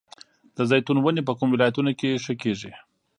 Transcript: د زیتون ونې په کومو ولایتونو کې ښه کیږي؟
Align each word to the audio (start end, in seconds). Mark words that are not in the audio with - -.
د 0.55 0.57
زیتون 0.69 0.97
ونې 1.01 1.21
په 1.27 1.33
کومو 1.37 1.53
ولایتونو 1.55 1.91
کې 1.99 2.21
ښه 2.23 2.33
کیږي؟ 2.41 2.73